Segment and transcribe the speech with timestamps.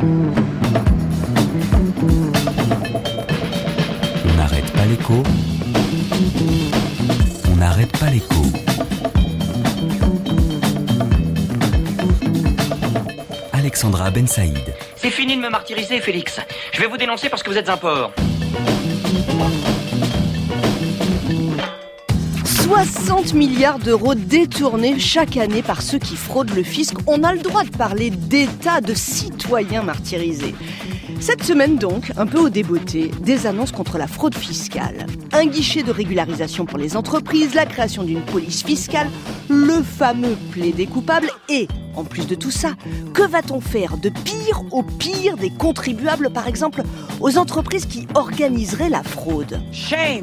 [0.00, 0.04] On
[4.36, 5.22] n'arrête pas l'écho.
[7.50, 8.42] On n'arrête pas l'écho.
[13.52, 14.56] Alexandra Ben Saïd.
[14.94, 16.38] C'est fini de me martyriser, Félix.
[16.72, 18.12] Je vais vous dénoncer parce que vous êtes un porc.
[22.84, 26.94] 60 milliards d'euros détournés chaque année par ceux qui fraudent le fisc.
[27.08, 30.54] On a le droit de parler d'état de citoyens martyrisés.
[31.18, 35.06] Cette semaine donc, un peu au débeauté, des annonces contre la fraude fiscale.
[35.32, 39.08] Un guichet de régularisation pour les entreprises, la création d'une police fiscale,
[39.48, 41.66] le fameux plaidé coupable et,
[41.96, 42.74] en plus de tout ça,
[43.12, 46.84] que va-t-on faire de pire au pire des contribuables, par exemple,
[47.20, 49.60] aux entreprises qui organiseraient la fraude?
[49.72, 50.22] Shame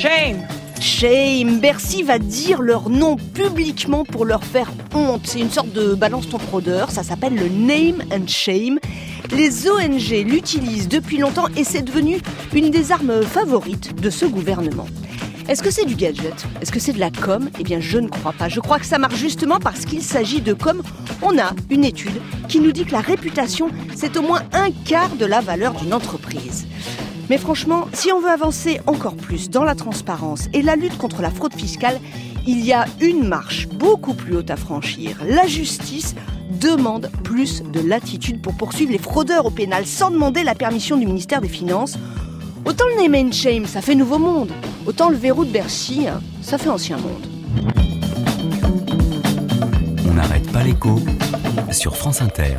[0.00, 0.46] Shame
[0.80, 5.26] Shame, Bercy va dire leur nom publiquement pour leur faire honte.
[5.26, 8.78] C'est une sorte de balance ton fraudeur, ça s'appelle le name and shame.
[9.30, 12.16] Les ONG l'utilisent depuis longtemps et c'est devenu
[12.54, 14.86] une des armes favorites de ce gouvernement.
[15.50, 16.46] Est-ce que c'est du gadget?
[16.62, 17.50] Est-ce que c'est de la com?
[17.58, 18.48] Eh bien, je ne crois pas.
[18.48, 20.80] Je crois que ça marche justement parce qu'il s'agit de com.
[21.20, 25.14] On a une étude qui nous dit que la réputation, c'est au moins un quart
[25.16, 26.66] de la valeur d'une entreprise.
[27.30, 31.22] Mais franchement, si on veut avancer encore plus dans la transparence et la lutte contre
[31.22, 32.00] la fraude fiscale,
[32.44, 35.16] il y a une marche beaucoup plus haute à franchir.
[35.24, 36.16] La justice
[36.60, 41.06] demande plus de latitude pour poursuivre les fraudeurs au pénal sans demander la permission du
[41.06, 41.96] ministère des Finances.
[42.64, 44.50] Autant le name and shame, ça fait nouveau monde.
[44.84, 47.26] Autant le verrou de Bercy, hein, ça fait ancien monde.
[50.04, 50.98] On n'arrête pas l'écho
[51.70, 52.56] sur France Inter.